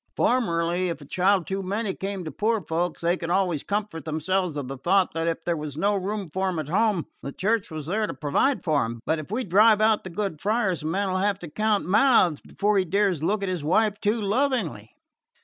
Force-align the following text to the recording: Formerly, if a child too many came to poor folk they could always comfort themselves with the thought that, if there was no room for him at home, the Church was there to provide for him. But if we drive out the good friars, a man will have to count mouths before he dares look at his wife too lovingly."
Formerly, 0.15 0.89
if 0.89 0.99
a 0.99 1.05
child 1.05 1.45
too 1.45 1.61
many 1.61 1.93
came 1.93 2.23
to 2.23 2.31
poor 2.31 2.59
folk 2.65 2.99
they 3.01 3.15
could 3.15 3.29
always 3.29 3.61
comfort 3.61 4.03
themselves 4.03 4.55
with 4.55 4.67
the 4.67 4.79
thought 4.79 5.13
that, 5.13 5.27
if 5.27 5.45
there 5.45 5.55
was 5.55 5.77
no 5.77 5.93
room 5.95 6.27
for 6.27 6.49
him 6.49 6.57
at 6.57 6.69
home, 6.69 7.05
the 7.21 7.31
Church 7.31 7.69
was 7.69 7.85
there 7.85 8.07
to 8.07 8.13
provide 8.15 8.63
for 8.63 8.83
him. 8.87 9.01
But 9.05 9.19
if 9.19 9.29
we 9.29 9.43
drive 9.43 9.79
out 9.79 10.03
the 10.03 10.09
good 10.09 10.41
friars, 10.41 10.81
a 10.81 10.87
man 10.87 11.09
will 11.11 11.17
have 11.19 11.37
to 11.37 11.51
count 11.51 11.85
mouths 11.85 12.41
before 12.41 12.79
he 12.79 12.85
dares 12.85 13.21
look 13.21 13.43
at 13.43 13.49
his 13.49 13.63
wife 13.63 14.01
too 14.01 14.19
lovingly." 14.19 14.89